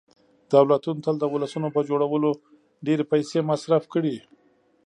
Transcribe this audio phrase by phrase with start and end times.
[0.51, 2.31] دولتونو تل د وسلو په جوړولو
[2.85, 4.15] ډېرې پیسې مصرف کړي